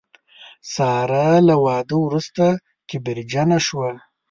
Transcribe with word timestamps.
ساره 0.73 1.27
له 1.47 1.55
واده 1.65 1.95
وروسته 2.05 2.45
کبرجنه 2.89 3.57
شوه. 3.67 3.91